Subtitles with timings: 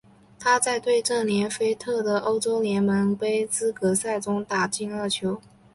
[0.39, 5.39] 他在对阵连菲特的欧洲联盟杯资格赛中打进二球。